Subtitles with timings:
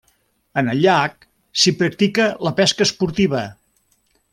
[0.61, 1.27] En el llac
[1.65, 3.47] s'hi practica la pesca esportiva.